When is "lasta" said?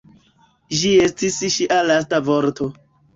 1.91-2.21